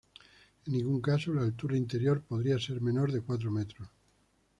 [0.65, 3.87] En ningún caso la altura interior podría ser menor de cuatro metros.